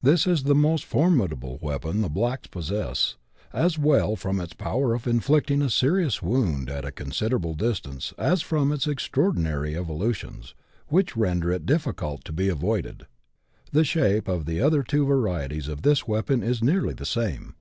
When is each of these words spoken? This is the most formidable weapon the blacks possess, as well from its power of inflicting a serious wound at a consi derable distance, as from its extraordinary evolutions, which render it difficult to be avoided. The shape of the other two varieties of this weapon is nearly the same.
This 0.00 0.26
is 0.26 0.44
the 0.44 0.54
most 0.54 0.86
formidable 0.86 1.58
weapon 1.60 2.00
the 2.00 2.08
blacks 2.08 2.46
possess, 2.48 3.16
as 3.52 3.78
well 3.78 4.16
from 4.16 4.40
its 4.40 4.54
power 4.54 4.94
of 4.94 5.06
inflicting 5.06 5.60
a 5.60 5.68
serious 5.68 6.22
wound 6.22 6.70
at 6.70 6.86
a 6.86 6.90
consi 6.90 7.28
derable 7.28 7.54
distance, 7.54 8.14
as 8.16 8.40
from 8.40 8.72
its 8.72 8.86
extraordinary 8.86 9.76
evolutions, 9.76 10.54
which 10.88 11.14
render 11.14 11.52
it 11.52 11.66
difficult 11.66 12.24
to 12.24 12.32
be 12.32 12.48
avoided. 12.48 13.04
The 13.70 13.84
shape 13.84 14.28
of 14.28 14.46
the 14.46 14.62
other 14.62 14.82
two 14.82 15.04
varieties 15.04 15.68
of 15.68 15.82
this 15.82 16.08
weapon 16.08 16.42
is 16.42 16.62
nearly 16.64 16.94
the 16.94 17.04
same. 17.04 17.54